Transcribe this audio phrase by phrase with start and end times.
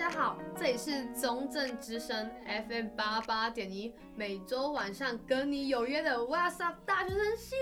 [0.00, 7.54] 大家好，这里是中正之声 FM 八八点一，每周晚上跟你有约的 What's Up 大学生系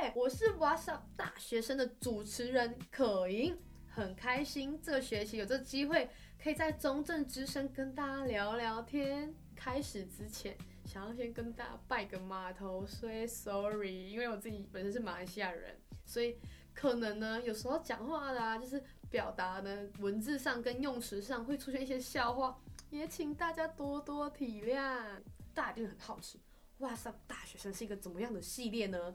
[0.00, 3.58] 列，我是 What's Up 大学生的主持人可盈，
[3.88, 6.08] 很开心这个学期有这个机会，
[6.40, 9.34] 可以在中正之声跟大家聊聊天。
[9.56, 16.38] 开始之前，想要先跟大家拜个码头，say sorry，因为我自己本身是马来西亚人，所以
[16.72, 18.80] 可能呢，有时候讲话的啊，就是。
[19.12, 22.58] 表达呢，文字上跟用词上会出现一些笑话，
[22.88, 25.22] 也请大家多多体谅。
[25.52, 26.40] 大家一定很好奇，
[26.78, 29.14] 哇塞，大学生是一个怎么样的系列呢？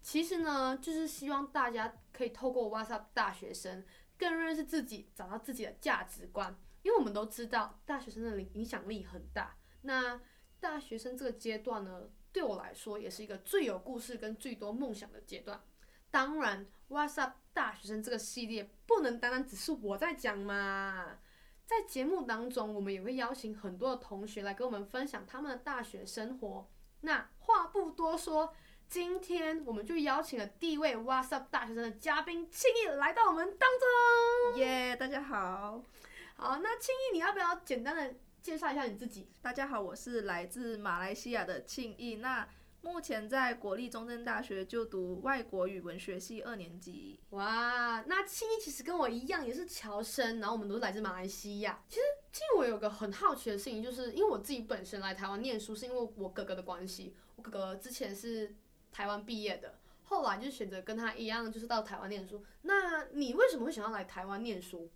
[0.00, 3.84] 其实呢，就是希望大家可以透过哇塞大学生
[4.16, 6.58] 更认识自己，找到自己的价值观。
[6.82, 9.58] 因为我们都知道，大学生的影响力很大。
[9.82, 10.18] 那
[10.58, 15.62] 大学生这个阶段呢，对我来说也是一个最有故事跟最多梦想的阶段。
[16.14, 21.18] 当然，What's Up 大学生这个系列不能单单只是我在讲嘛，
[21.66, 26.68] 在节目当中，我们也会邀请很多的同学来跟我们分享他们的大学生活。
[27.00, 28.54] 那话不多说，
[28.88, 34.60] 今天我们就邀请了第一位 What's Up 大学生的嘉宾庆义来到我们当中。
[34.60, 35.82] 耶，yeah, 大家好。
[36.36, 39.28] 好，那庆义，你要不要简单的介绍一下你自己？
[39.42, 42.14] 大家好，我是来自马来西亚的庆义。
[42.22, 42.48] 那
[42.84, 47.18] 目前在国立中正大学就读外国语文学系二年级。
[47.30, 51.82] 哇，那庆义其实跟我一样也是侨生，然后我们都是来自马来西亚。
[51.88, 57.14] 其实庆义我有个很好奇的事情，就是因为我自己本身来台湾念书，是因为我哥哥的关系。
[57.36, 58.54] 我哥哥之前是
[58.92, 62.44] 台湾毕业的，后来就选择跟他一样，就是到台湾念书。
[62.62, 64.90] 那你为什么会想要来台湾念书？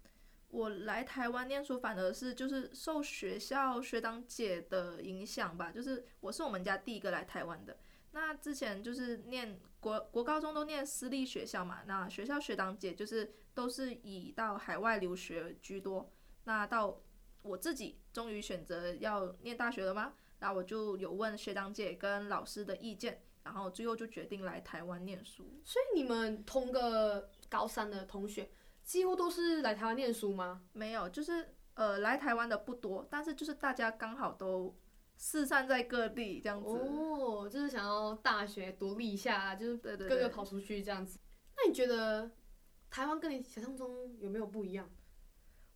[0.50, 5.70] 我来台湾念书，反而是就是受学校学长姐的影响吧。
[5.70, 7.76] 就是我是我们家第一个来台湾的。
[8.12, 16.10] 那之前就是念国国高中都念私立学校嘛，那学校学长姐就是都是以到海外留学居多。
[16.44, 16.98] 那到
[17.42, 20.14] 我自己终于选择要念大学了吗？
[20.40, 25.60] 那我就有问学长姐跟老师的意见，然后最后就决定来台湾念书。
[25.62, 28.48] 所以你们同个高三的同学。
[28.88, 30.62] 几乎都是来台湾念书吗？
[30.72, 34.74] 没有，就是呃来台湾的不多，但是就是大家刚好都
[35.18, 36.70] 四散在各地这样子。
[36.70, 41.18] 哦，就是想要大学独立一下，就是对对各个跑出去这样子。
[41.54, 42.30] 那你觉得
[42.88, 44.88] 台湾跟你想象中有没有不一样？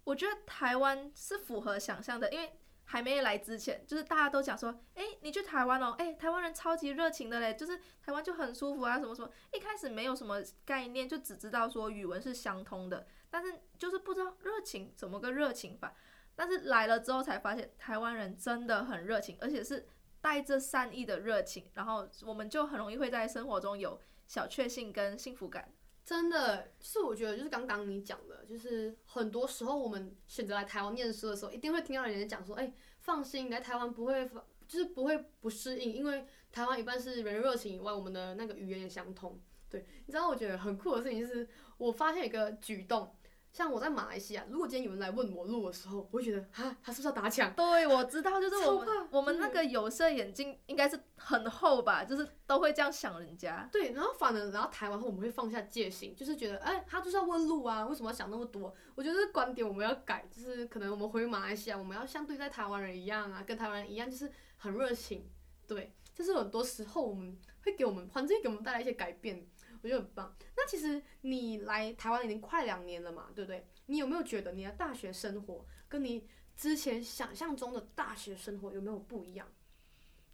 [0.04, 2.50] 我觉得台湾是符合想象的，因为。
[2.84, 9.30] 还没来之前，就是大家都讲说，哎，你去台湾哦，哎，台湾人超级热情的嘞，就是台湾就很舒服啊，什么什么。
[9.52, 15.94] 一开始没有什么概念，就只知道说语文是相通的，但是就是不知道热情怎么个热情法。
[16.34, 19.86] 但是来了之后才发现，台湾人真的很热情，而且是
[20.20, 25.72] 带着善意的热情，然后我们就很容易会在生活中有小确幸跟幸福感。
[26.04, 34.28] 真的，是我觉得就是刚刚你讲的，就是很多时候我们选择来台湾念书的时候，一定会听到人家讲说，哎，放心，来台湾不会，
[34.66, 39.40] 就是不会不适应，因为台湾一半是人热情以外，我们的那个语言也相通。
[39.70, 41.48] 对，你知道我觉得很酷的事情就是，
[41.78, 43.14] 我发现一个举动。
[43.52, 47.52] 像我在马来西亚，如果今天有人来问我路的时候，我会觉得啊，他是不是要打抢？
[47.52, 53.68] 对，我知道，就是我们我们那个有色眼镜应该是很厚吧，就是都会这样想人家。
[53.70, 58.74] 对，然后反而然后台湾后我们会放下戒心，就是觉得哎，他就是要问路啊，为什么要想那么多？
[58.94, 65.28] 我觉得这观点我们要改，就是可能我们回马来西亚，我们要像对待台湾人一样啊，跟台湾人一样，就是很热情。
[65.66, 69.46] 对，就是很多时候我们会给我们环境给我们带来一些改变。
[69.82, 70.34] 我觉得很棒。
[70.56, 73.66] 那其实你来台湾已经快两年了嘛，对不对？
[73.86, 76.26] 你有没有觉得你的大学生活跟你
[76.56, 79.46] 之前想象中的大学生活有没有不一样？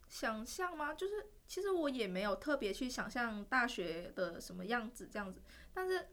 [0.08, 0.94] 想象吗？
[0.94, 5.42] 就是其实我也没有特别去想象大学的什么样子这样子，
[5.72, 6.08] 但是。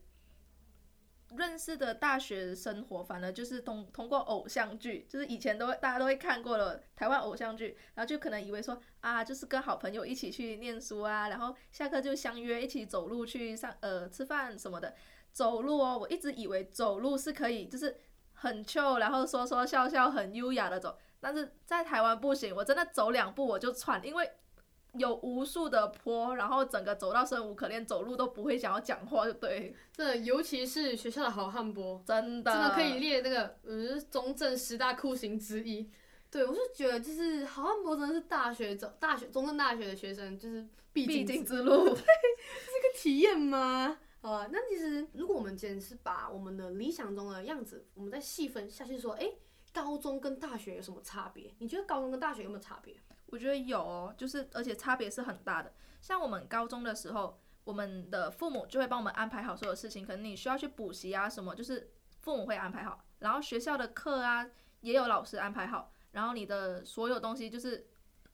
[1.36, 14.94] 认识的大学生活，反而就是通通过偶像剧，就是以前都会大家都会看过了台湾偶像剧，然后就可能以为说啊，就是跟好朋友一起去念书啊，然后下课就相约一起走路去上呃吃饭什么的。
[15.32, 17.98] 走路哦，我一直以为走路是可以就是
[18.34, 24.32] 很秀然后说说笑笑很优雅的走，但是在台湾不行，我真的走两步我就喘，因为。
[24.98, 29.76] 有无数的坡，然后整个走到生无可恋，走路都不会想要讲话，就对。
[29.94, 35.90] 真的，尤其是学校的好汉坡，真的，真的可以列那个呃中正十大酷刑之一。
[36.32, 43.98] 对，我是觉得就是好汉坡真的是大学走大学中正大学的学生就是必经必经之路， 对，这是个体验吗？
[44.22, 49.32] 好吧，那其实如果我们今天是把我们的理想中的样子，我们再细分下去说，哎，
[49.72, 51.54] 高中跟大学有什么差别？
[51.60, 52.96] 你觉得高中跟大学有没有差别？
[53.28, 55.74] 我觉得有哦，就是而且差别是很大的。
[56.02, 63.04] 像我们高中的时候，我们的父母就会帮我们安排好所有事情，可能你需要去补习啊什么，就是父母会安排好。
[63.20, 64.48] 然后学校的课啊，
[64.82, 67.88] 也有老师安排好，然后你的所有东西就是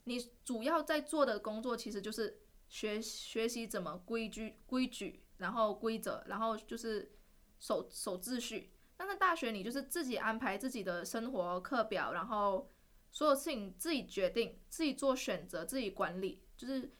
[0.03, 7.13] 你主要在做的工作，其实就是学学习怎么规矩规矩，然后规则，然后就是
[7.59, 8.73] 守守秩序。
[8.97, 12.70] 但是大学你就是自己安排自己的生活课表，然后
[13.11, 16.41] 所有事情自己决定，自己做选择，自己管理。
[16.57, 16.91] 就是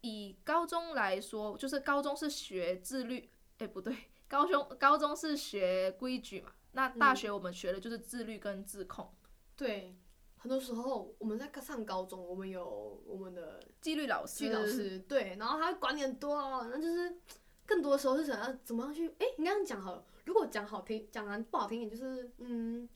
[0.00, 3.94] 以高中来说，就是高中是学自律，哎，不对，
[4.28, 6.52] 高中高中是学规矩嘛。
[6.72, 9.04] 那大学我们学的就是自律跟自控。
[9.04, 9.96] 嗯、对，
[10.36, 17.16] 很多时候我们在上高中，我们有我们的纪律老师，纪律老师对，然后他会管你很多哦，那就是
[17.64, 20.04] 更多的时候是想要怎么样去，哎，你刚刚讲好了。
[20.24, 22.88] 如果讲好听，讲完不好听一点，就是嗯，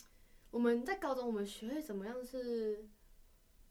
[0.50, 2.88] 我们在高中我们学会怎么样是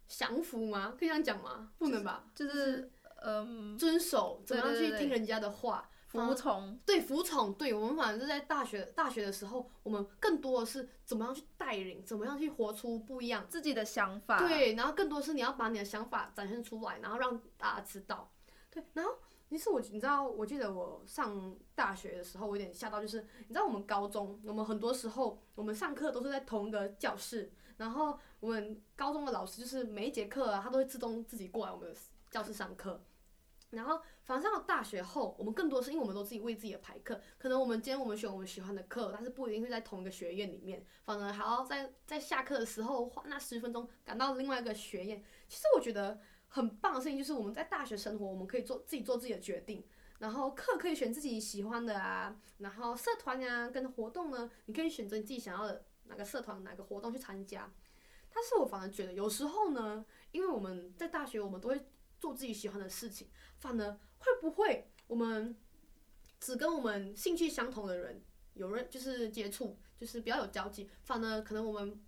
[0.07, 0.95] 降服吗？
[0.97, 1.71] 可以这样讲吗？
[1.77, 2.25] 不能吧？
[2.35, 2.91] 就是、就是、
[3.23, 6.79] 嗯，遵守，怎么样去听人家的话，服从。
[6.85, 7.53] 对，服从。
[7.53, 14.39] 对，我们反正是在大学大学的时候，我们更多的是怎么样去带领，怎么样去活出不一样自己的想法。
[14.39, 18.31] 对，然后更多是你要把你的想法展现出来，然后让大家知道。
[18.69, 19.11] 对，然后。
[19.49, 31.99] 其实我你知道，我记得我上大学的时候，我有点吓到，就是你知道我们高中，我们很多时候我们上课都是在同一个教室，然后我们高中的老师就是每一节课啊，他都会自动自己过来我们的
[32.29, 33.01] 教室上课。
[33.71, 45.23] 然后反正上了大学后，我们更多是因为我们都自己为自己的排课，可能我们今天我们选我们喜欢的课，但是不一定会在同一个学院里面，反而还要在在下课的时候花那十分钟赶到另外一个学院。
[45.47, 46.19] 其实我觉得。
[46.49, 49.83] 很棒的事情就是我们在大学生活，我们可以做自己做自己的决定，
[50.19, 57.71] 然后课可以选自己喜欢的啊，然后社团呀跟活动呢，你可以选择你自己想要的哪个社团哪个活动去参加。
[58.33, 61.85] 但是我反而觉得有时候呢，因为我们在大学我们都会
[62.17, 63.27] 做自己喜欢的事情，
[63.57, 65.55] 反而会不会我们
[66.39, 68.23] 只跟我们兴趣相同的人
[68.53, 72.01] 有人就是接触，就是比较有交集，反而可能我们。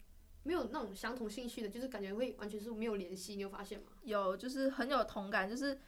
[0.49, 3.91] 没有那种相同兴趣的，就是感觉会完全是没有联系，你有发现吗？
[4.01, 5.79] 有，就是很有同感，就是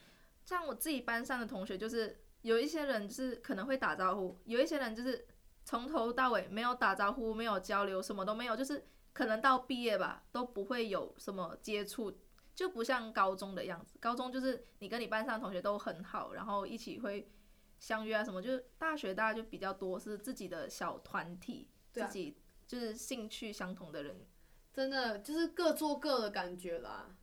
[0.45, 5.25] 像我自己班上的同学，就是有一些人就是可能会打招呼，有一些人就是
[5.65, 12.13] 从头到尾没有打招呼，没有交流，什么都没有，就是可能到毕业吧都不会有什么接触，
[12.53, 13.97] 就不像高中的样子。
[13.99, 17.31] 高中就是你跟你班上的同学都很好，然后一起会
[17.79, 22.37] 相约啊什么，就是大学大家就比较多是自己的小团体，自己
[22.67, 24.27] 就是兴趣相同的人。
[24.73, 27.13] 真的就是各做各的感觉啦，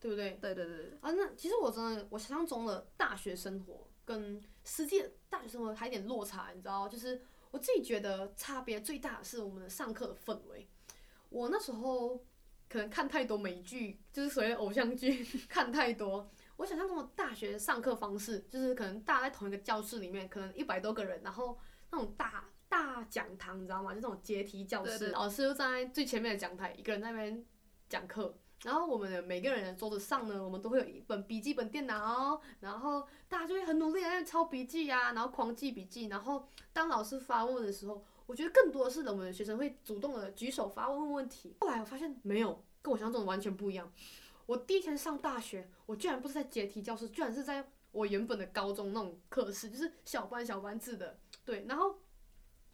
[0.00, 0.32] 对不对？
[0.40, 0.98] 对对对。
[1.00, 6.88] 啊，那其实我真的，我想象中的大学生活跟实际的大学生活还有点落差，你知道？
[6.88, 10.68] 就是我自己觉得差别最大的是我们的上课的氛围。
[11.28, 12.16] 我那时候
[12.68, 16.28] 可能看太多美剧，就是所谓偶像剧， 看太多。
[16.56, 21.56] 我想象中的大学上课方式，就是可能大家在同一个教室里面，可能一百多个人，然后
[21.90, 22.48] 那种大。
[22.76, 23.94] 大讲堂，你知道吗？
[23.94, 27.42] 就那种阶梯教室，老师就站在最前面的讲台，一个人在那边
[27.88, 28.36] 讲课。
[28.64, 36.08] 然后我们的每个人的桌子上呢，我们都会有一本笔记本电脑，然后大家就会很努力的在抄笔记啊，然后狂记笔记。
[36.08, 41.56] 然后当老师发问的时候，我觉得更多的是我们的学生会主动的举手发问问问题。
[41.60, 43.90] 后来我发现没有，跟我想象中的完全不一样。
[44.44, 51.18] 我第一天上大学，我居然不是在阶梯教室，居然是在我原本的高中那种课室，就是小班小班制的。
[51.42, 51.98] 对，然后。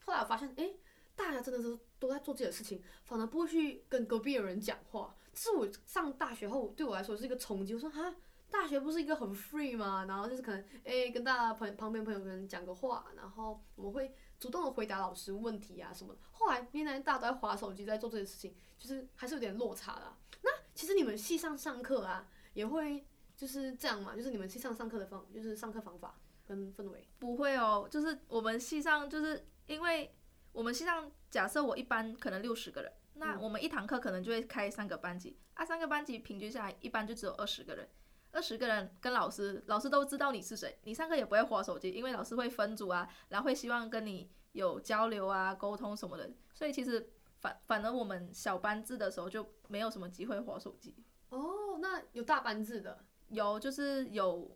[0.05, 0.71] 后来我发现，哎，
[1.15, 5.15] 大家真的是都在做自己的事情，反而不会去跟隔壁的人讲话。
[5.33, 7.73] 这是我上大学后对我来说是一个冲击。
[7.73, 8.15] 我说哈，
[8.51, 10.05] 大学不是一个很 free 吗？
[10.07, 16.21] 然后就是可能，哎，跟大家朋旁边朋友们讲个话，然后我们会主动的回答老师问题啊什么的。
[16.33, 20.15] 后来原来大家都在划手机，在做这些事情，就是还是有点落差的。
[20.43, 23.07] 那其实你们系上上课啊，也会
[23.37, 24.15] 就是这样嘛？
[24.15, 27.09] 就是你们系上上课的方，就是上课方法跟氛围？
[27.19, 29.47] 不会哦，就是我们系上就是。
[29.67, 30.15] 因为
[30.53, 37.89] 我们系上，假设我一班可能六十个人，那我们一堂课可能就会开三个班级，啊，三个班级平均下来一般就只有二十个人，
[38.33, 50.95] 二十个人跟老师，老师都知道你是谁，你上课也不会划手机，因为老师会分组啊，然后会希望跟你有交流啊、沟通什么的，所以其实反反而我们小班制的时候就没有什么机会划手机。
[51.31, 53.05] 哦，那有大班制的？
[53.29, 54.55] 有，就是有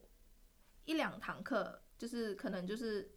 [0.85, 3.16] 一两堂课，就是可能就是。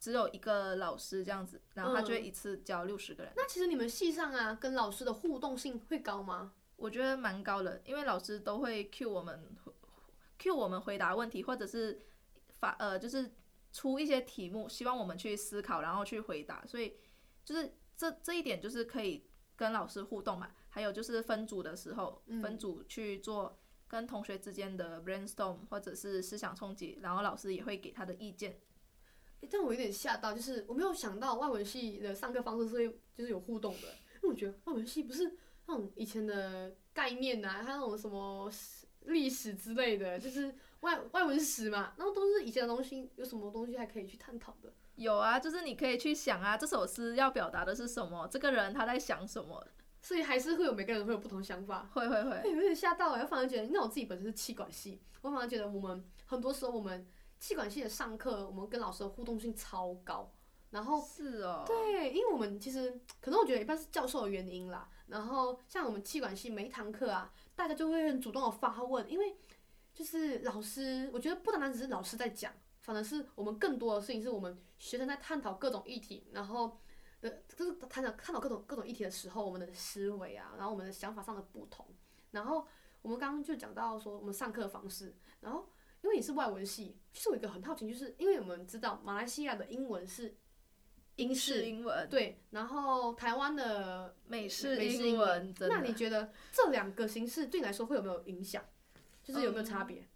[0.00, 3.30] 只有一个老师这样子，然后他就会一次教六十个人。
[3.32, 3.34] 嗯。
[3.36, 6.54] 那其实你们系上啊，跟老师的互动性会高吗？
[6.76, 9.54] 我觉得蛮高的，因为老师都会 cue 我们
[10.40, 12.00] ，cue 我们回答问题，或者是
[12.54, 13.30] 发呃，就是
[13.70, 16.64] 出一些题目，希望我们去思考，然后去回答。
[16.66, 16.96] 所以
[17.44, 20.50] 就是这这一点就是可以跟老师互动嘛。
[20.70, 28.58] 还有就是分组的时候，分组去做跟同学之间的 brainstorm 或者是思想冲击，然后老师也会给他的意见。
[29.48, 38.50] 但我有点吓到，就是我没有想到外文系的上课方式是会就是有互动的，因为我觉得外文系不是那种以前的概念啊，还有那种什么
[39.06, 44.72] 历史之类的，就是外外文史嘛，然后都是以前的东西，有什么东西还可以去探讨的？
[44.96, 48.28] 有啊，就是你可以去想啊，这首诗要表达的是什么？
[48.30, 49.66] 这个人他在想什么？
[50.02, 51.88] 所以还是会有每个人会有不同想法。
[51.92, 52.30] 会会会。
[52.30, 57.06] 欸、有点吓到哎，我反而觉得，那我自己本身是气管系，我反而觉得我们很多时候我们
[57.40, 60.30] 企管系的上课，我们跟老师的互动性超高。
[60.70, 61.64] 然后是哦。
[61.66, 64.88] 对，因为我们其实可能我觉得一般是教授的原因啦。
[65.08, 69.36] 然后像我们气管系每一堂课啊，大家就会很主动的发问，因为
[69.92, 72.52] 就是老师，我觉得不单单只是老师在讲。
[72.82, 76.78] 反而是我们更多的事情，是我们学生在探讨各种议题，然后
[77.20, 81.86] 呃，就是探讨探讨各种各种议题的时候，我们的思维啊，然后我们的想法上的不同。
[82.30, 82.66] 然后
[83.02, 85.14] 我们刚刚就讲到说，我们上课的方式。
[85.40, 85.68] 然后
[86.02, 90.36] 因为你是外文系，其实我有一个很好奇，就是因为我们知道马来西亚的英文是
[91.16, 98.64] 英式英文，对，然后台湾的美式英文，那你觉得这两个形式对你来说会有没有影响？
[99.22, 100.00] 就是有没有差别？
[100.00, 100.08] 嗯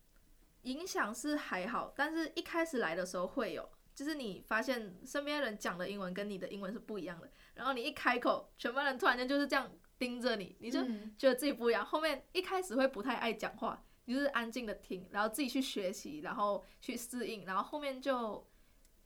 [0.64, 10.82] 影响是还好，但是一开始来的时候会有，就是你发现身边人讲的英文跟你的英文是不一样的，然后你一开口，全班人突然间就是这样盯着你，你就
[11.18, 11.84] 觉得自己不一样。
[11.84, 18.46] 后面一开始会不太爱讲话，你就是安静的听，然后自己去学习，然后去适应，然后后面就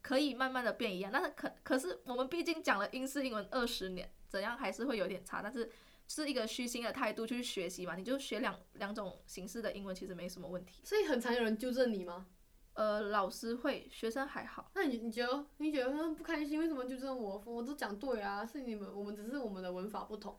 [0.02, 1.10] 可以慢慢的变一样。
[1.12, 5.70] 但是可可是我们毕竟讲了英式英文二十年，怎样还是会有点差，但是。
[6.10, 10.80] 是一个虚心的态度去学习嘛，你就学两两种形式的英文，其实没什么问题。
[10.82, 12.26] 所以很常有人纠正你吗？
[12.72, 14.70] 呃，老师会，学生还好。
[14.74, 16.58] 那你你觉得你觉得他们不开心？
[16.58, 17.42] 为什么纠正我？
[17.44, 20.34] 我都讲对啊，是你们，我们只是我们的文法不同。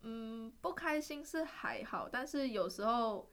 [0.00, 3.30] 嗯，不开心是还好，但是有时候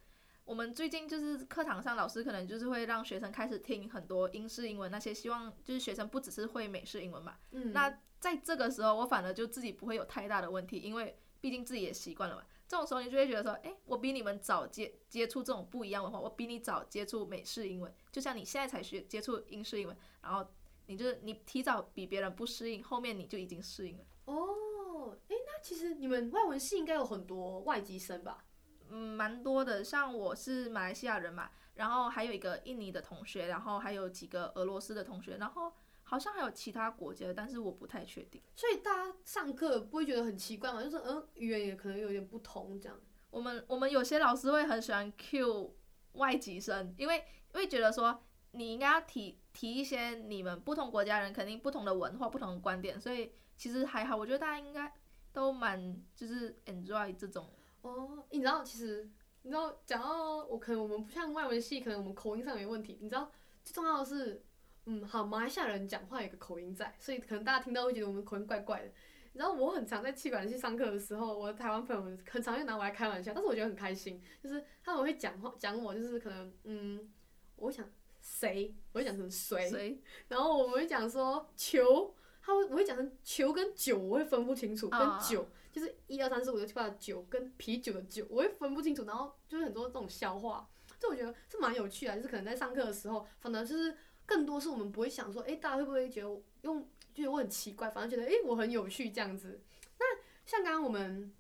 [0.50, 7.38] 我们最近就是课堂上，老师可能就是会让学生开始听很多英式英文，那些希望就是学生不只是会美式英文嘛。
[7.52, 7.72] 嗯。
[7.72, 11.16] 那在这个时候，我反而就自己不会有太大的问题，因为。
[11.42, 20.46] 毕竟自己也习惯了嘛，这种时候你就会觉得说，哎，我比你们早接接触这种不一样文化，我比你早接触美式英文，就像你现在才学接触英式英文，然后
[20.88, 24.04] 你就是你提早比别人不适应，后面你就已经适应了。
[24.26, 28.44] 哦，哎，那其实你们外文系应该有很多外籍生吧？
[28.90, 35.72] 嗯，蛮多的，像我是马来西亚人嘛，然后还有一个印尼的同学，然后还有几个俄罗斯的同学，然后。
[36.02, 38.42] 好像还有其他国家，但是我不太确定。
[38.56, 40.82] 所以大家上课不会觉得很奇怪吗？
[40.82, 43.00] 就是嗯，语言也可能有点不同这样。
[43.30, 45.70] 我们我们有些老师会很喜欢 cue
[46.14, 54.18] 外籍生，因为会觉得说你应该要提提一些你们不同国家人肯定不同的文化、不同的观点，所以其实还好。
[54.18, 54.92] 我觉得大家应该
[55.32, 57.48] 都蛮就是 enjoy 这种。
[57.90, 59.10] 哦，你知道其实
[59.42, 62.98] 你知道讲到我可能我们不像外文系，可能我们口音上没问题。
[63.02, 63.32] 你知道
[63.64, 64.44] 最重要的是。
[64.86, 68.92] 嗯，好，马来西亚人讲话有个口音在，所以可能大家听到会觉得我们口音怪怪的。
[69.34, 77.08] 然后我很常在气管系上课的时候，我的台湾朋友们很常就拿我来开玩笑，但是我觉得很开心，就是他们会讲话讲我，就是可能嗯，
[77.56, 77.88] 我会讲
[78.20, 85.48] 谁，我会讲成谁，然后我们会讲说球，他会我会讲成球跟酒，我会分不清楚，跟酒
[85.80, 90.70] 就是一二三四五六七八的酒跟啤酒的酒，我会分不清楚，然后就是很多这种笑话，
[91.00, 93.98] 这我觉得是蛮有趣的，就是可能在上课的时候，反而是。
[94.30, 99.60] 更多是我们不会想说，哎，大家会不会觉得用觉得我很奇怪，反而觉得哎我很有趣这样子。
[99.98, 100.06] 那
[100.46, 101.34] 像刚刚我们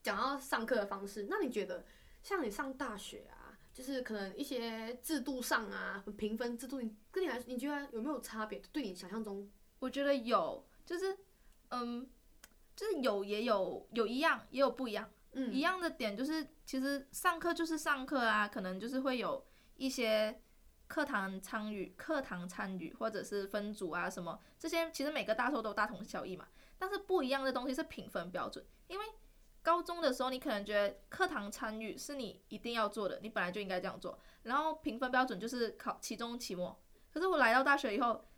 [0.00, 1.84] 讲到上课的方式，那你觉得
[2.22, 6.76] 像你上大学啊，就是可能一些制度上啊，评分制度，
[7.10, 8.62] 跟你来说，你觉得有没有差别？
[8.70, 11.18] 对你想象中，我觉得有，就是
[11.70, 12.08] 嗯，
[12.80, 15.10] 就是有也有有一样，也有不一样。
[15.32, 19.44] 嗯，一样的点就是其实上课就是上课啊，可能就是会有
[19.76, 20.40] 一些。
[20.90, 26.48] 课堂参与、课堂参与，或者是分组啊什么这些，其实每个大学都大同小异嘛。
[26.78, 29.04] 但是不一样的东西是评分标准，因为
[29.62, 34.18] 高中的时候你可能觉得课堂参与是你一定要做的，你本来就应该这样做。
[34.42, 36.76] 然后评分标准就是考期中、期末。
[37.12, 38.28] 可是我来到大学以后，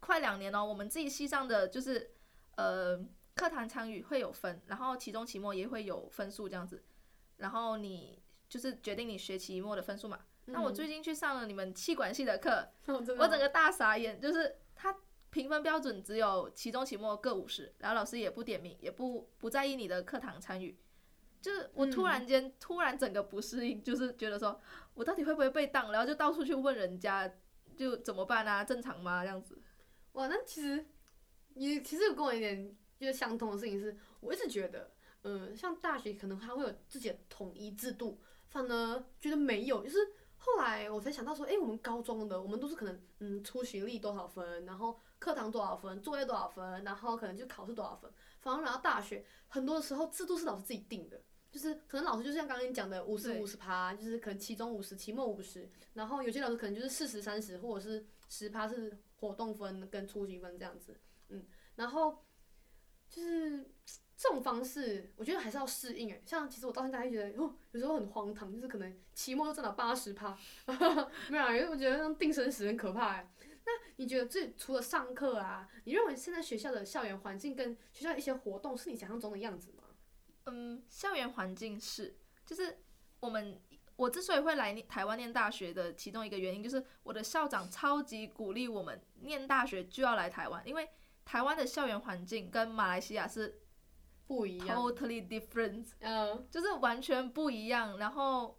[0.00, 2.10] 快两年了，我们自己系上的就是
[2.56, 2.98] 呃
[3.34, 6.82] 课堂参与会有分，然后期中、期末也会有分数这样子。
[7.38, 10.20] 然后你就是决定你学期末的分数嘛。
[10.46, 14.94] 那我最近去上了你们气管系的课，嗯，我整个大傻眼，就是他
[15.30, 20.76] 评分标准只有期中、期末各五十，然后老师也不点名，也不不在意你的课堂参与，
[21.40, 24.60] 就是我突然间、嗯、突然整个不适应，就是觉得说
[24.94, 27.32] 我到底会不会被当，然后就到处去问人家，
[27.76, 28.64] 就怎么办啊？
[28.64, 29.22] 正常吗？
[29.22, 29.58] 这样子。
[30.12, 30.84] 哇，那其实
[31.54, 34.90] 你其实有跟我一点就是相同的事情是，我一直觉得，
[35.24, 39.98] 嗯，像大学可能它会有自己的统一制度，反而觉得没有，就是。
[40.44, 48.10] 后来我才想到说，哎，我们高中的我们都是可能，嗯，出席率多少分，然后课堂多少分，作业多少分，然后可能就考试多少分。
[48.40, 62.18] 反而来到大学，很多的时候制度是老师自己定的，就是可能老师就像刚刚你讲的五十五十趴，就是可能期中五十，期末五十，然后有些老师可能就是四十三十，或者是十趴是活动分跟出勤分这样子，嗯，然后
[63.12, 63.68] 就是。
[64.14, 66.22] 这种方式，我觉得还是要适应诶。
[66.24, 70.38] 像其实我到现在还觉得，哦，有时候很荒唐，就是可能期末就占了八十趴，
[71.28, 73.26] 没有，因为我觉得那种定生死很可怕诶。
[73.66, 79.82] 那你觉得这除了上课啊，你认为现在学校的校园环境跟学校一些活动是你想象中的样子吗？
[80.46, 82.16] 嗯，校园环境是，
[82.46, 82.78] 就是
[83.18, 83.60] 我们
[83.96, 90.88] 我之所以会来台湾念大学的其中一个原因，就是我的校长超级鼓励我们念大学就要来台湾，因为
[91.24, 93.58] 台湾的校园环境跟马来西亚是。
[94.24, 97.98] 不一样，totally different，嗯，uh, 就是完全不一样。
[97.98, 98.58] 然后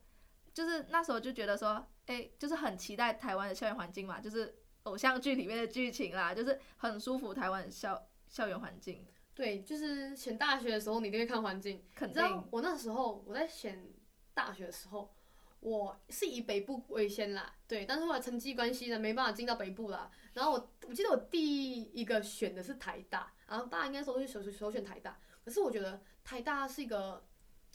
[0.54, 1.70] 就是那时候就觉得说，
[2.06, 4.54] 哎、欸，就是很期待台湾的校园环境嘛，就是
[4.84, 9.04] 偶像剧里面的剧情啦，就是很舒服台湾的校校园环境。
[9.34, 11.84] 对，就是选大学的时候，你一定会看环境。
[11.96, 12.44] 肯定。
[12.52, 13.92] 我那时候我在选
[14.36, 15.12] 大学的时候，
[15.60, 20.12] 我是以北部为先啦，对，但是后来成绩关系呢，没办法进到北部啦。
[20.34, 25.20] 然后我我记得我第一个选的是台大，然后大家应该说是首首选台大。
[25.46, 27.26] 可是我觉得台大是一个，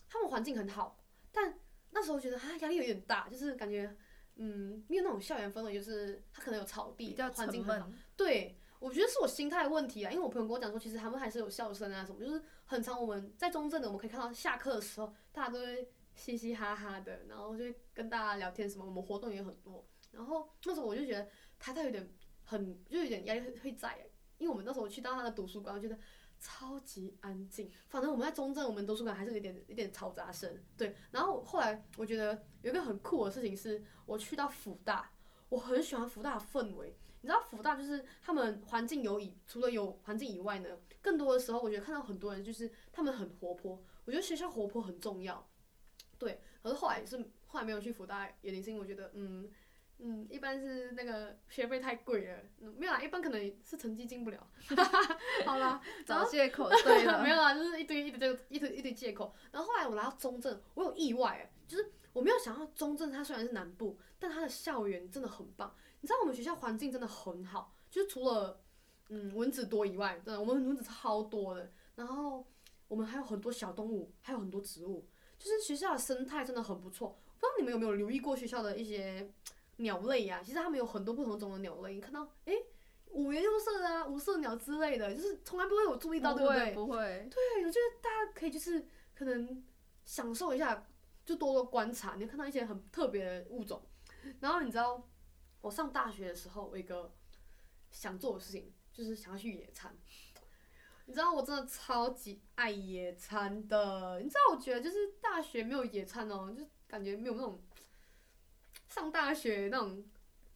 [0.09, 0.99] 他们环境很好，
[1.31, 1.59] 但
[1.91, 3.97] 那时候觉得啊压力有点大，就是感觉
[4.37, 7.91] 嗯没有那种校园氛围，就是他可能有草地，环境很好。
[8.17, 19.87] 对，我觉得是我心态问题啊，因为我朋友跟我讲说，其实他们还是有笑声啊什么，就是很常我们在中正的，我们可以看到下课的时候，大家都会嘻嘻哈哈的，然后就会跟大家聊天什么，我们活动也很多。
[20.11, 22.09] 然后那时候我就觉得台大有点
[22.49, 23.99] 很就有点压力会会在，
[24.39, 25.99] 因为我们那时候去到他的图书馆，我觉得。
[26.41, 30.95] 超级安静，反正我们在中正，我们图书馆还是有点有点嘈杂声，对。
[31.11, 35.11] 然后后来我觉得有一个很酷的事情是，我去到辅大，
[35.49, 36.97] 我很喜欢辅大的氛围。
[37.23, 43.83] 你知道辅大就是他们环境有以除了有环境以外呢，更多的时候我觉得看到很多人就是他们很活泼。
[44.05, 45.45] 我觉得学校活泼很重要，
[46.19, 46.41] 对。
[46.63, 47.17] 可是后来也是
[47.49, 49.51] 后来没有去辅大，原因是因为我觉得嗯。
[50.01, 52.39] 嗯，一般是那个学费太贵了，
[52.77, 54.47] 没有啦，一般可能是成绩进不了。
[55.45, 59.35] 好啦， 找借口对了， 没有啦，就是一堆一堆一堆一堆借口。
[59.51, 65.75] 然后后来我来到中正，我有意外诶，就是我没有想到中正它虽然是南部，但它的校园真的很棒。
[66.01, 68.61] 你知道我们学校环境真的很好，就是除了
[69.09, 71.73] 嗯蚊子多以外，真的我们蚊子超多的。
[71.97, 72.47] 然后
[72.87, 75.05] 我们还有很多小动物，还有很多植物，
[75.41, 77.19] 就是学校的生态真的很不错。
[77.41, 79.29] 不知道你们有没有留意过学校的一些。
[79.79, 81.95] 鸟类呀、啊，其实它们有很多不同种的鸟类。
[81.95, 82.55] 你看到，诶，
[83.11, 86.75] 五颜六色的啊，五色鸟之类的，就是从来不会有注意到，对不对？
[86.75, 86.99] 不会。
[87.31, 89.65] 对，我觉得大家可以就是可能
[90.05, 90.87] 享受一下，
[91.25, 93.83] 就多多观察，你会看到一些很特别的物种。
[94.41, 95.09] 然后你知道，
[95.61, 97.15] 我上大学的时候，我一个
[97.91, 99.97] 想做的事情就是想要去野餐。
[101.07, 104.21] 你知道我真的超级爱野餐的。
[104.21, 107.63] 你知道，我觉得就是大学没有野餐哦，就感觉没有那种。
[108.89, 110.03] 上大学那种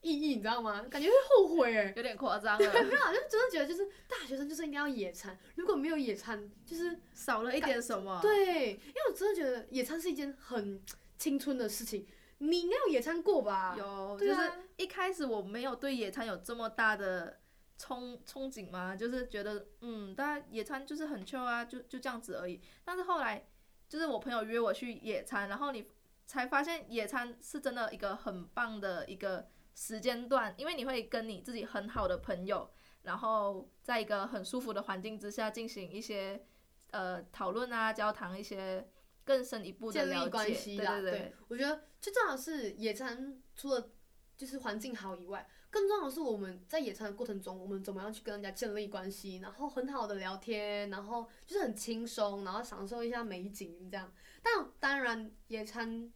[0.00, 0.82] 意义，你知道吗？
[0.90, 2.72] 感觉会后悔哎，有点夸张了。
[2.84, 8.18] 没有，就真的觉得就是大学生就是一定要野餐，如果没有野餐，就是少了一点什么。
[8.20, 10.82] 对，因为我真的觉得野餐是一件很
[11.18, 12.06] 青春的事情。
[12.38, 13.76] 你应该有野餐过吧？
[13.78, 17.38] 有，就是一开始我没有对野餐有这么大的
[17.78, 22.60] 憧憧憬嘛，就是觉得嗯，大家野餐就是很 chill 啊，就就这样子而已。
[22.82, 23.46] 但是后来
[23.88, 25.86] 就是我朋友约我去野餐，然后你。
[26.26, 32.70] 才发现野餐是真的一个很棒的一个时间段，因为你会跟你自己很好的朋友，
[33.02, 36.44] 然后在一个很舒服的环境之下进行一些
[36.90, 38.88] 呃讨论啊、交谈，一些
[39.24, 40.30] 更深一步的了解。
[40.30, 43.90] 关系啦，对对对，对，我觉得最重要的是野餐，除了
[44.36, 54.12] 就是环境好以外，更重要的是我们在野餐的过程中，我们怎么样去跟人家建立关系，然后很好的聊天，然后就是很轻松，然后享受一下美景这样。
[54.42, 56.12] 但当然野餐。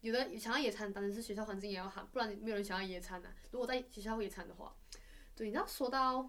[0.00, 4.74] 有的想要野餐，当然是学校环境也要好，不然没有人想要野餐呐、如果在学校野餐的话，
[5.36, 6.28] 对，你要说到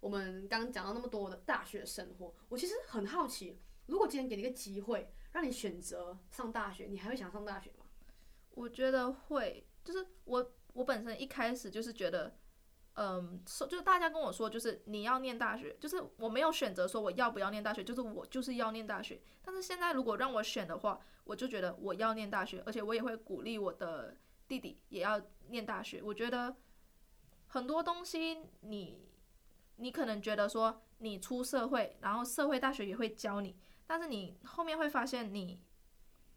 [0.00, 7.84] 我们刚刚讲到那么多的大学生活，我其实很好奇，如果今天给你一个机会，让你选择上大学，你还会想上大学吗？
[8.52, 12.34] 我觉得会，就是我我本身一开始就是觉得。
[12.94, 19.18] 嗯，说就是大家跟我说，就是你要念大学，就是我没有选择说我要不要念大学，就是我就是要念大学。
[19.42, 26.02] 但是现在如果让我选的话，我就觉得我要念大学，而且我也会鼓励我的弟弟也要念大学。
[26.02, 26.54] 我觉得
[27.46, 29.08] 很多东西你
[29.76, 35.62] 你可能觉得说你出社会，然后社会大学也会教你，但是你后面会发现你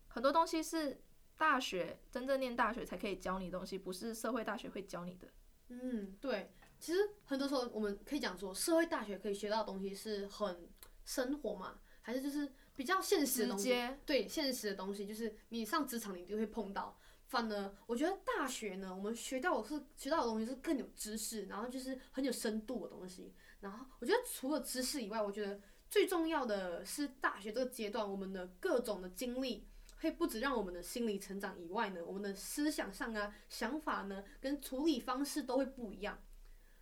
[0.08, 1.02] 很多东西是
[1.36, 5.28] 大学真正念大学才可以教你的东西，不是社会大学会教你的。
[5.70, 10.70] 嗯，对，其实很多时候我们可以讲说，社会大学可以学到的东西是很
[11.04, 13.74] 生活嘛，还是就是比较现实的东西？
[14.06, 16.98] 对，现实的东西就是你上职场你就会碰到。
[17.28, 23.34] 反而我觉得大学呢，我们学到的是学到的东西是更有知识，然后就是很有深度的东西。
[23.62, 29.68] 然后我觉得除了知识以外，我觉得最重要的是大学这个阶段，我们的各种的经历。
[30.00, 36.22] 会不止让我们的心理成长以外呢，我们的思想上啊、想法呢，跟处理方式都会不一样，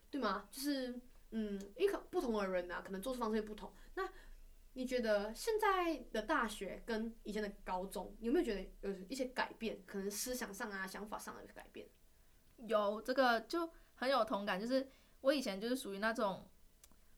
[0.09, 0.47] 对吗？
[0.51, 0.99] 就是，
[1.31, 3.73] 嗯，一个不同的人啊，可能做事方式会不同。
[3.95, 4.09] 那
[4.73, 9.83] 你觉得现在的大学跟以前的高中，有没有觉得有一些改变？
[9.85, 11.87] 可能思想上啊、想法上的改变？
[12.57, 14.59] 有，这个就很有同感。
[14.59, 14.87] 就是
[15.21, 16.49] 我以前就是属于那种。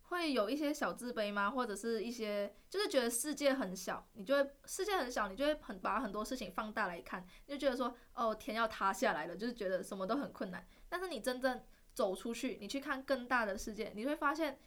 [0.09, 1.49] 会有一些小自卑吗？
[1.49, 10.65] 或者是一些就是觉得世界很小，你就会世界很小，你就会很把很多事情放大来看，就觉得说哦，天要塌下来了，就是觉得什么都很困难。
[10.87, 11.61] 但是你真正
[11.93, 14.59] 走出去，你去看更大的世界，你会发现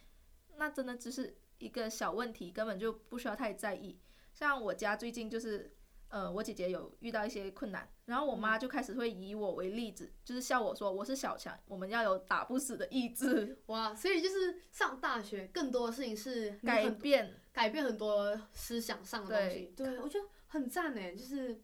[0.57, 3.99] 那真的只是一个小问题，根本就不需要太在意。
[4.33, 5.75] 像我家最近就是。
[6.09, 13.61] 呃，我姐姐有遇到一些困难，然后我妈就开始会以我为例子，嗯、就是笑我说我是小强，我们要有打不死的意志。
[13.67, 19.73] 哇，所以就是上大学更多的事情是改变，改变很多思想上的东西。
[19.75, 21.61] 对，对我觉得很赞诶，就是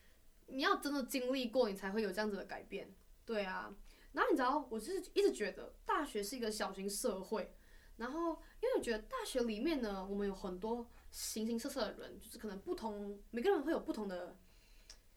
[0.48, 2.94] 你要真的经历过，你才会有这样子的改变。
[3.24, 3.74] 对啊，
[4.12, 7.56] 然后你知道，我就是一直觉得大学是一个小型社会，
[7.96, 10.90] 然后因为我觉得大学里面呢，我们有很多。
[11.16, 14.36] 形形色色的人，就是可能不同，每个人会有不同的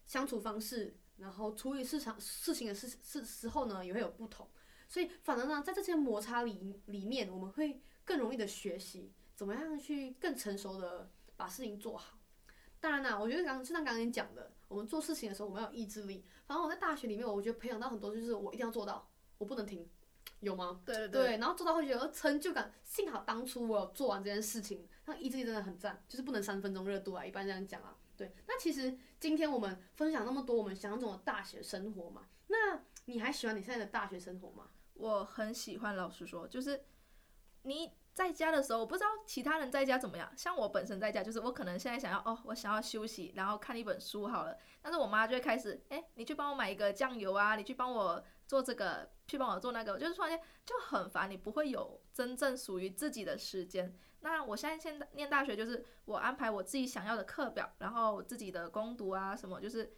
[0.05, 4.47] 相处方式，然后处理市场事情的事事时候呢，也会有不同。
[4.87, 12.17] 所以，反而呢，在这些摩擦里里面，我们会更容易的学习怎么样去更成熟的把事情做好。
[12.79, 16.23] 当然啦，我觉得刚就像刚刚你讲的，我们做事情的时候，我们要有意志力。
[16.47, 19.05] 反正我在大学里面，我觉得培养到很多，就是我一定要做到，
[19.37, 19.85] 我不能停。
[20.39, 20.81] 有吗？
[20.85, 22.73] 对对对，对，然后做到会觉得成就感。
[22.81, 27.97] 幸好当初我有做完这件事情，那意志力真的很赞，就是不能三分钟热度啊，一般这样讲啊。
[28.15, 34.69] 对，那其实今天我们分享那么多我们想象中的大学生活嘛，那你还喜欢你现在的大学生活吗？
[34.93, 36.83] 我很喜欢，老实说，就是
[37.63, 40.29] 你在家的时候，我不知道其他人在家怎么样。
[40.35, 49.09] 像我本身在家，就是我可能现在想要哦，我想要休息，然后看一本书好了，但是我妈就会开始，哎，你去帮我买一个酱油啊，你去帮我做这个。
[49.29, 53.95] 去帮我做那个，就是突然间就很烦，你不会有真正属于自己的时间。
[54.21, 59.93] 那我现在现在念大学，就是我安排我自己想要的课表，然后自己的攻读啊什么，就是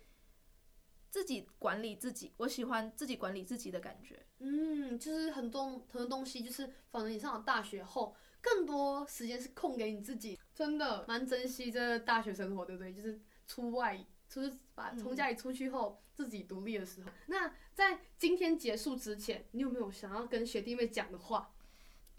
[1.10, 2.34] 自己管理自己。
[2.38, 4.26] 我喜欢自己管理自己的感觉。
[4.40, 12.94] 嗯，就是很多很多东西，就是反正你上了大学后，更多时间是空给你自己，真的蛮珍惜这大学生活，对不对？
[12.94, 14.04] 就是出外。
[14.30, 21.54] 就是把从家里出去后自己独立的时候，那在今天结束之前，你有没有想要跟学弟妹讲的话？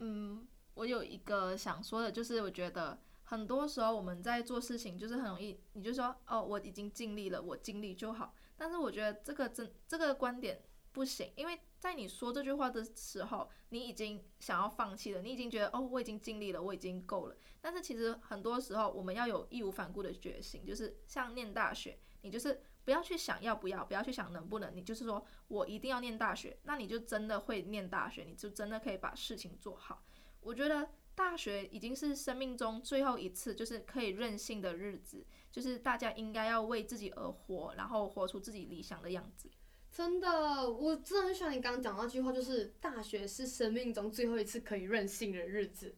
[0.00, 8.34] 嗯，我有一个想说的，就是我觉得很多时候我们在做事情，就是很容易，你就说哦，我已经尽力了，我尽力就好。
[8.56, 17.36] 但是我觉得这个真这个观点不行，因为在你说这句话的时候，你已经想要放弃了，你已经觉得哦，我已经尽力了，我已经够了。
[17.60, 30.04] 但是其实很多时候，我们要有义无反顾的决心，就是像念大学，你就是不要去想要不要，不要去想能不能，你就是说我一定要念大学，那你就真的会念大学，你就真的可以把事情做好。
[30.42, 39.50] 我觉得大学已经是生命中最后一次，就是可以任性的日子，就是大家应该要为自己而活，然后活出自己理想的样子。
[39.90, 45.94] 真的，我真的很喜欢你刚刚讲那句话，就是大学是生命中最后一次可以任性的日子。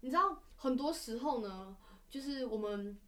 [0.00, 1.76] 你知道，很多时候呢，
[2.08, 2.98] 就是我们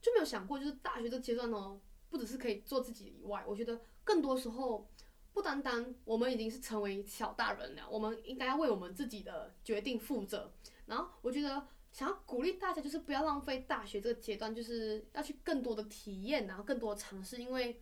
[0.00, 4.90] 就没有想过，就是大学这阶段呢，不只是可以做自己以外，我觉得更多时候，
[5.32, 10.52] 不单单我们已经是成为小大人了，我们应该要为我们自己的决定负责。
[10.86, 17.36] 然后，我觉得想要鼓励大家，就是不要浪费大学这个阶段，就是要去更多的体验，然后更多的尝试。
[17.40, 17.80] 因为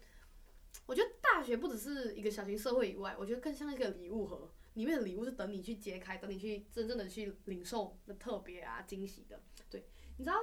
[0.86, 4.50] 我觉得大学不只是一个小型社会以外，我觉得更像一个礼物盒。
[4.74, 9.42] 里面的礼物是等你去揭开，等你去真正的去领受的特别啊惊喜的。
[9.68, 9.84] 对，
[10.18, 10.36] 你知道，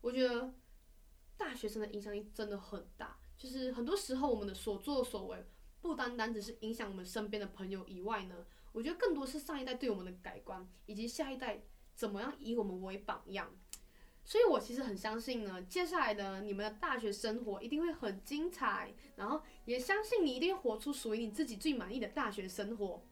[0.00, 0.52] 我觉得
[1.36, 3.16] 大学生的影响力真的很大。
[3.36, 5.46] 就是很多时候我们的所作所为，
[5.80, 11.62] 不单单只是影响我们身边的朋友以外呢，我觉得更多是上一代对我们的改观，以及下一代
[11.94, 13.50] 怎么样以我们为榜样。
[14.24, 23.02] 所以我其实很相信呢，接下来的你们的大学生活一定会很精彩，然后也相信你一定会活出属于你自己最满意的大学生活。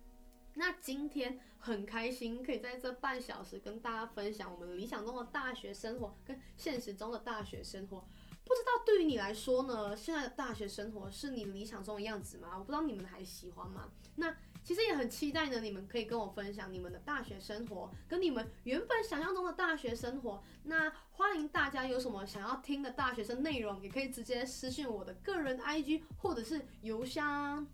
[0.54, 8.06] 那今天很开心，可以在这半小时跟大家分享我们理想中的大学生活跟现实中的大学生活。
[8.46, 12.50] 不知道对于你来说呢，现在的大学生活是你理想中的样子吗？
[12.54, 13.90] 我不知道你们还喜欢吗？
[14.14, 14.32] 那
[14.62, 20.42] 其实也很期待呢，你们可以跟我分享你们的大学生活，跟你们原本想象中的大学生活。
[20.62, 27.66] 那欢迎大家有什么想要听的大学生内容，也可以直接私信我的个人 IG 或者是邮箱。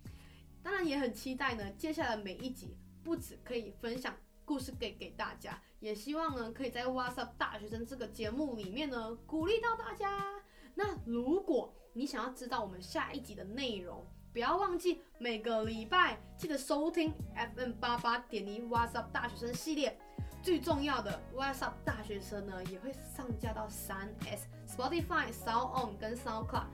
[0.62, 10.41] 当然也很期待呢，接下来每一集不止可以分享故事给给大家，也希望呢可以在 What's Up 大学生这个节目里面呢鼓励到大家。
[10.74, 17.12] 那如果你想要知道我们下一集的内容，不要忘记每个礼拜记得收听
[17.54, 19.98] FM 八八点一 What's Up 大学生系列。
[20.42, 26.64] 最重要的 What's Up 大学生呢也会上架到三 S、Spotify、Sound On 跟 SoundCloud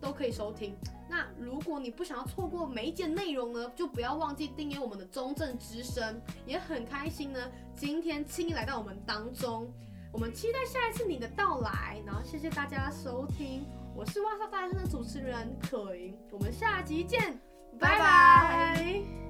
[0.00, 0.76] 都可以收听。
[1.08, 6.20] 那如果你不想要错过每一件内容呢，就不要忘记订阅我们的中正之声。
[6.46, 9.70] 也很开心呢，今天轻易来到我们当中。
[10.14, 17.36] 我们期待下一次你的到来，然后谢谢大家收听，我是 What's Up 大学生的主持人可盈，我们下集见，
[17.80, 19.23] 拜拜。